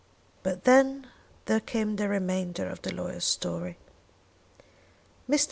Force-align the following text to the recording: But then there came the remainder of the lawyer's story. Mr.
But 0.41 0.63
then 0.63 1.05
there 1.45 1.59
came 1.59 1.95
the 1.97 2.09
remainder 2.09 2.67
of 2.67 2.81
the 2.81 2.91
lawyer's 2.91 3.23
story. 3.23 3.77
Mr. 5.29 5.39